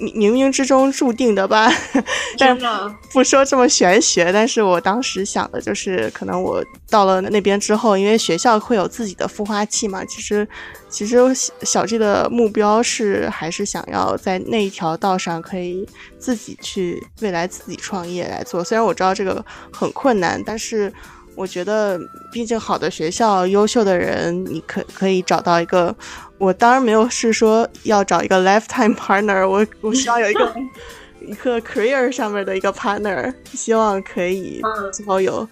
[0.00, 1.70] 冥冥之中注定的吧，
[2.36, 10.04] 真的不说这么玄学，但是我当时想的就是，可能我到了那边之后，因为学校会有自己的孵化器嘛。
[10.04, 10.46] 其实，
[10.88, 11.18] 其实
[11.62, 18.64] 小 G 的目标是还是想要在那一条道上可以自己去未来自己创业来做。
[18.64, 20.92] 虽然我知道这个很困难，但是
[21.34, 21.98] 我觉得，
[22.30, 25.94] 毕竟好的学校、优秀的人，你可可以找到一个。
[26.38, 30.54] 我当然没有是说要找一个 lifetime partner，我我需要有一个
[31.24, 34.60] 一个 career 上面的一个 partner，希望可以
[34.92, 35.48] 最后有，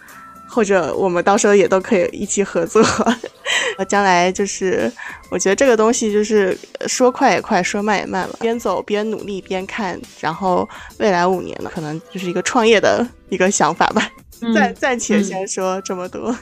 [0.48, 2.82] 或者我们到时候也都可以一起合作。
[3.78, 4.92] 我 将来就是
[5.30, 6.58] 我觉得这个东西就是
[6.88, 10.68] 说快也快，说慢也慢了，边走边努力边看，然后
[10.98, 14.10] 未来五年呢，可能就是一个创业的一个想法吧。
[14.54, 16.34] 暂暂且先说这么多，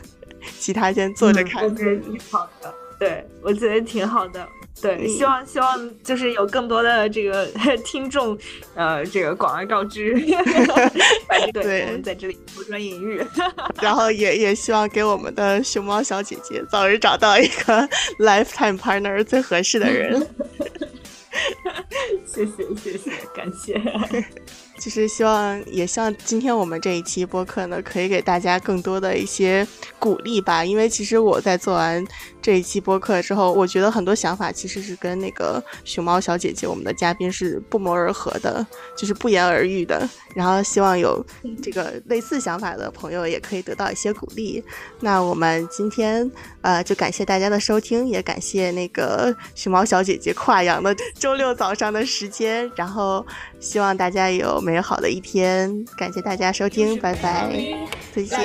[0.58, 1.64] 其他先坐着看。
[1.64, 2.74] 我觉得挺好的。
[2.98, 4.46] 对，我觉得挺好的。
[4.80, 7.46] 对，希望希望就是有更多的这个
[7.84, 8.38] 听众，
[8.76, 10.14] 呃，这个广而告之，
[11.52, 13.20] 对，我们在这里抛砖引玉，
[13.82, 17.88] 然后也也希望给我们的熊猫小姐姐早日找到一个
[18.20, 20.24] lifetime partner 最合适的人。
[22.24, 23.80] 谢谢谢谢，感谢。
[24.88, 29.68] 就是希望，也希望今天我们这一期播客呢，可以给大家更多的一些
[29.98, 30.64] 鼓励吧。
[30.64, 32.02] 因为其实我在做完
[32.40, 38.66] 这一期播客之后，我觉得很多想法其实是跟那个熊猫小姐姐我们的嘉宾是不谋而合的，
[38.96, 40.08] 就是不言而喻的。
[40.34, 41.22] 然后希望有
[41.62, 44.64] 这个类似想法的朋友也可以得到一些鼓励。
[45.00, 46.30] 那我们今天
[46.62, 52.70] 呃，就感谢大家的收听，也感谢那个熊猫小姐姐跨洋的 周六早上的时间。
[52.74, 53.26] 然后
[53.59, 54.59] 希望大家有。
[54.61, 57.49] 美好的一天，感谢大家收听，拜拜，
[58.13, 58.37] 再见。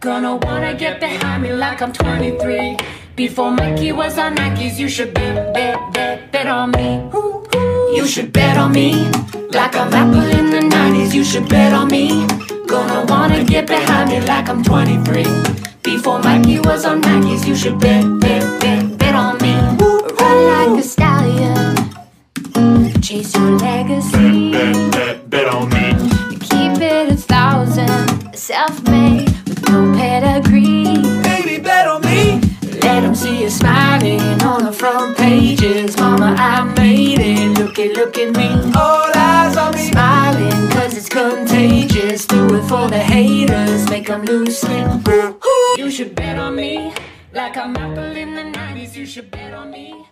[0.00, 2.76] Gonna wanna get behind me like I'm 23.
[3.16, 7.02] Before Mikey was on Nikes, you should bet, bet, bet, bet on me.
[7.96, 9.08] You should bet on me.
[9.50, 12.28] Like I'm Apple in the 90s, you should bet on me.
[12.68, 15.26] Gonna wanna get behind me like I'm 23.
[15.82, 19.56] Before Mikey was on Nikes, you should bet, bet, bet, bet on me.
[20.20, 21.74] Run like a stallion
[23.03, 24.51] chase your legacy.
[24.51, 25.91] Bet, bet, bet, bet on me.
[26.39, 31.01] Keep it a thousand, self-made with no pedigree.
[31.21, 32.39] Baby, bet on me.
[32.81, 35.97] Let them see you smiling on the front pages.
[35.97, 37.59] Mama, I made it.
[37.59, 38.49] Look at, look at me.
[38.73, 39.91] All eyes on me.
[39.91, 42.25] Smiling cause it's contagious.
[42.25, 43.89] Do it for the haters.
[43.89, 44.87] Make them lose sleep.
[45.77, 46.93] You should bet on me.
[47.33, 48.95] Like I'm Apple in the 90s.
[48.95, 50.05] You should bet on me.